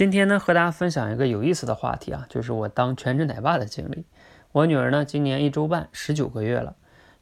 [0.00, 4.06] 今天呢，和大家分享一个有意思的话题啊，就是我当全职奶爸的经历。
[4.50, 6.74] 我女儿呢，今年一周半，十九个月了。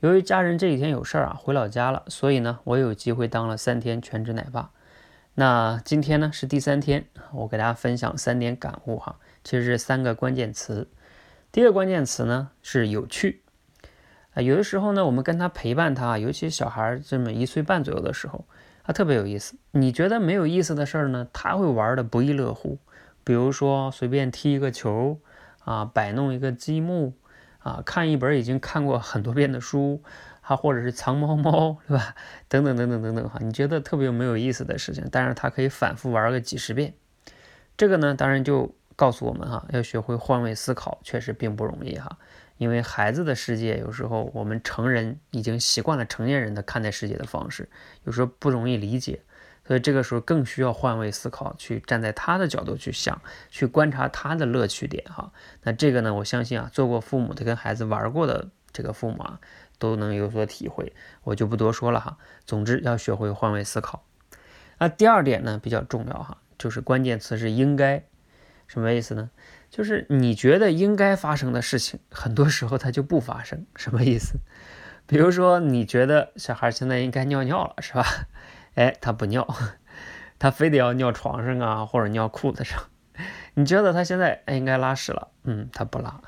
[0.00, 4.72] 由于家人这几天有事儿啊，回老家了，所以呢，我有机会当了三天全职奶爸。
[5.36, 10.86] 那今天呢是第三天，我给大家分享三点感悟哈，其实是三个关键词。
[11.50, 13.40] 第一个关键词呢是有趣
[14.34, 18.44] 啊，有的时候呢，我们跟他陪伴他，尤其小孩这么一岁半左右的时候。
[18.86, 22.78] 他特别有意思，你觉得没有意思的事儿呢，他会玩的不亦乐乎。
[23.24, 25.18] 比如说随便踢一个球，
[25.64, 27.14] 啊，摆弄一个积木，
[27.58, 30.00] 啊，看一本已经看过很多遍的书，
[30.42, 32.14] 啊，或者是藏猫猫，对吧？
[32.46, 36.94] 等等等等等等哈，你觉得特别没有意思的事情，但是他可以反复玩个几十遍。
[37.76, 42.16] 这个呢，当然就告诉我们哈，要学会换位思考，确实并不容易哈。
[42.58, 47.68] 因为孩子的世界，有时候我们成人已经习惯了成年人的看待世界的方式，
[48.04, 49.20] 有时候不容易理解，
[49.66, 55.32] 所以这个时候更需要换位思考，去站在他的角度去想，去观察他的乐趣点哈。
[55.62, 59.40] 那这个呢，我相信啊，做过父母的跟孩子玩过的这个父母啊，
[59.78, 60.92] 都能有所体会，
[61.24, 62.16] 我就不多说了哈。
[62.46, 64.04] 总之要学会换位思考。
[64.78, 68.04] 那第二点呢，比较重要哈，就是关键词是应该，
[68.66, 69.30] 什么意思呢？
[69.70, 74.38] 就是你觉得应该发生的事情，很多时候它就不发生，什么意思？
[75.06, 78.04] 比如说，你觉得小孩现在应该尿尿了，是吧？
[78.74, 79.46] 哎，他不尿，
[80.38, 82.82] 他非得要尿床上啊，或者尿裤子上。
[83.54, 86.20] 你觉得他现在哎应该拉屎了，嗯，他不拉，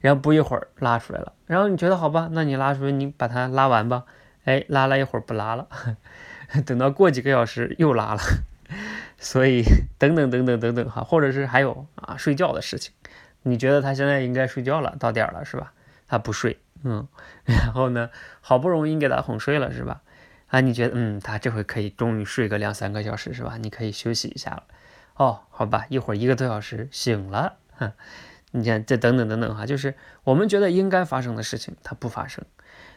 [0.00, 4.04] 然后不一会儿拉出来了，然后你觉得好吧，那你拉出来，你把它拉完吧。
[4.44, 5.68] 哎，拉了一会儿不拉了，
[6.66, 8.20] 等到过几个小时又拉了。
[9.22, 9.62] 所以
[9.98, 12.92] 等等等等等等哈，或者是还有啊睡觉的事情，
[13.42, 15.72] 你觉得他现在应该睡觉了，到点了是吧？
[16.08, 17.06] 他不睡，嗯，
[17.46, 20.02] 然后呢，好不容易给他哄睡了是吧？
[20.48, 23.56] 啊，你觉得嗯，他这回可以终于睡个两三个小时是吧？
[23.58, 24.64] 你可以休息一下了。
[25.14, 27.92] 哦，好吧，一会儿一个多小时醒了，哈，
[28.50, 32.44] 你看这等等等等哈，就是我们觉得应该发生的事情，它不发生。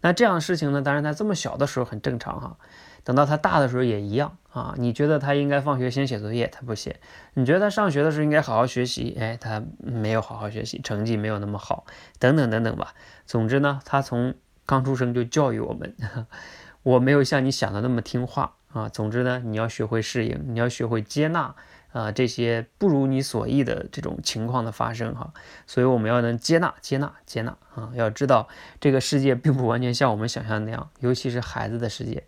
[0.00, 2.56] 那这样的事情呢，当然他这么小的时候很正常哈。
[3.02, 6.96] 等到他大的时候也一样啊，你觉得他应该放学先写作业，他不写；
[7.32, 11.86] 你觉得他上学的时候应该好好学习，哎，他没有好好学习，成绩没有那么好，
[12.18, 12.94] 等等等等吧。
[13.24, 14.34] 总之呢，他从
[14.66, 15.96] 刚出生就教育我们，
[16.82, 18.86] 我没有像你想的那么听话啊。
[18.90, 21.54] 总之呢，你要学会适应，你要学会接纳
[21.92, 25.32] 啊这些不如你所意的这种情况的发生哈。
[25.66, 28.48] 所以我们要能接纳、接纳、接纳啊，要知道
[28.80, 32.24] 这个世界并不完全像我们想象的那样，尤其是孩子的世界。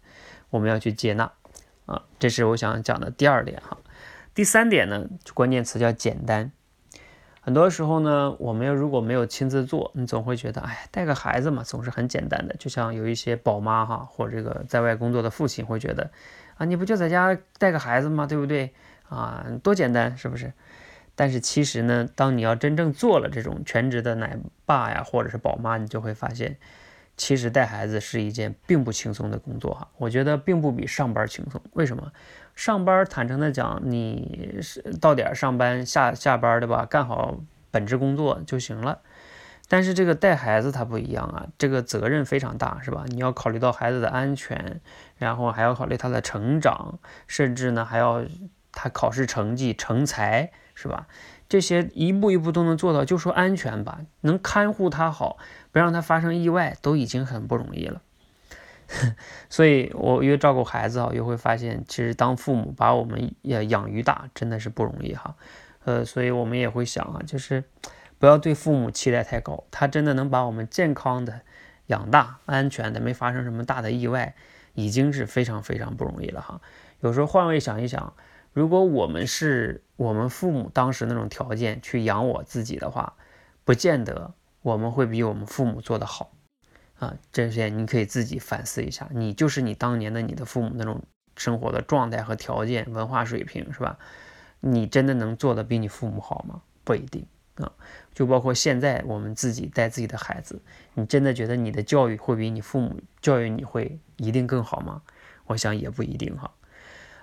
[0.51, 1.33] 我们要去接纳，
[1.87, 3.79] 啊，这是我想讲的第二点哈。
[4.35, 6.53] 第三点呢，关键词叫简单。
[7.41, 12.55] 很多时候呢，我们要如果没有亲自做，你总会觉得，哎，带个孩子嘛，总是很简单的。
[12.57, 16.11] 就像有一些宝妈哈，或者这个在外工作的父亲会觉得，
[16.57, 18.27] 啊，你不就在家带个孩子吗？
[18.27, 18.73] 对不对？
[19.13, 20.53] 啊，多简单，是不是？
[21.15, 26.57] 但是其实呢，当你要真正做了这种全职的奶爸呀，或者是宝妈，你就会发现。
[27.15, 31.61] 其实带孩子是一件并不轻松的工作哈，我觉得并不比上班轻松。
[31.75, 32.11] 为什么？
[32.55, 36.87] 上班坦诚的讲，你是到点上班下下班对吧？
[36.87, 37.39] 干好
[37.71, 39.01] 本职工作就行了。
[39.69, 43.05] 但是这个带孩子它不一样啊，这个责任非常大是吧？
[43.09, 44.81] 你要考虑到孩子的安全，
[45.19, 48.25] 然后还要考虑他的成长，甚至呢还要
[48.73, 51.07] 他考试成绩成才是吧？
[51.49, 55.37] 这些一步一步都能做到，就说安全吧，能看护他好，
[55.71, 58.01] 不让他发生意外，都已经很不容易了。
[59.51, 65.37] 所以，我越照顾孩子啊，越会发现，其实当父母把我们也养育大，真的是不容易哈。
[65.85, 67.65] 呃，所以我们也会想啊，就是
[68.19, 71.43] 不要对父母期待太高，他真的能把我们健康的
[71.89, 74.35] 养大，安全的，没发生什么大的意外，
[74.73, 76.63] 已经是非常非常不容易了哈。
[77.01, 78.15] 有时候换位想一想。
[78.53, 83.15] 如果我们是我们父母当时那种条件去养我自己的话，
[83.65, 86.33] 不见得我们会比我们父母做得好
[86.99, 87.15] 啊。
[87.33, 91.03] 这些你可以自己反思一下，你就是你当年的你的父母那种
[91.37, 93.99] 生活的状态和条件、文化水平是吧？
[94.61, 96.61] 你真的能做的比你父母好吗？
[96.85, 97.73] 不一定啊。
[98.13, 100.61] 就包括现在我们自己带自己的孩子，
[100.93, 105.01] 你真的觉得你的教育会比你父母教育你会一定更好吗？
[105.47, 106.51] 我想也不一定哈。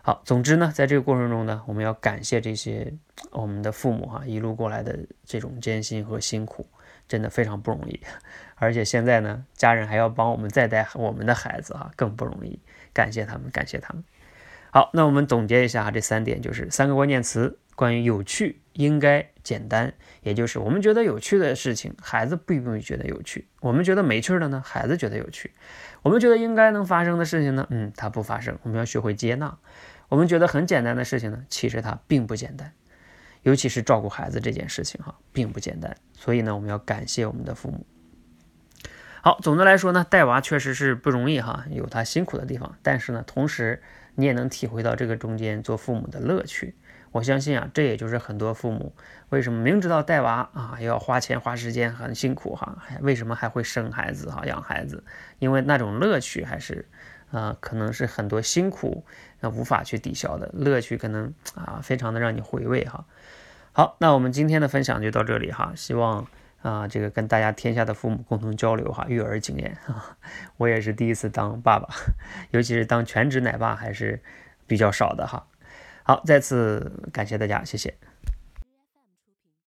[0.10, 2.92] 好，总之呢，在这个过程中呢，我们要感谢这些
[3.30, 6.66] 我们的父母哈，一路过来的这种艰辛和辛苦，
[7.08, 8.00] 真的非常不容易。
[8.56, 12.60] 而且现在呢，家人还要帮我们再带我们的孩子哈，更不容易。
[12.92, 14.04] 感谢他们，感谢他们。
[14.72, 19.94] 好，那我们总结一下这三点就是三个关键词：关于有趣、应该、简单。
[20.24, 25.52] 也就是我们觉得有趣的事情，孩子不一定觉得有趣；我们觉得没趣的呢，孩子觉得有趣；
[26.02, 28.58] 我们觉得应该能发生的事情呢，嗯，它不发生。
[28.64, 29.56] 我们要学会接纳。
[30.10, 32.74] 我们觉得很简单的事情呢，其实它并不简单。
[33.44, 35.96] 尤其是照顾孩子这件事情哈，并不简单。
[36.14, 37.86] 所以呢，我们要感谢我们的父母。
[39.22, 42.78] 好，总的来说呢，带娃确实是不容易哈，有他辛苦的地方。
[42.82, 43.82] 但是呢，同时
[44.16, 46.76] 你也能体会到这个中间做父母的乐趣。
[47.12, 48.94] 我相信啊，这也就是很多父母
[49.30, 55.04] 为什么明知道带娃啊要花钱花时间很辛苦哈，为什么还会生孩子哈养孩子？
[55.40, 56.88] 因为那种乐趣还是
[57.32, 59.06] 啊，可能是很多辛苦
[59.40, 63.06] 那无法去抵消的乐趣，可能啊非常的让你回味哈。
[63.72, 66.28] 好，那我们今天的分享就到这里哈，希望
[66.62, 70.18] 啊这个跟大家天下的父母共同交流哈育儿经验啊。
[70.58, 71.88] 我也是第一次当爸爸，
[72.52, 74.22] 尤其是当全职奶爸还是
[74.66, 75.46] 比较少的哈。
[76.04, 77.94] 好，再次感谢大家，谢谢。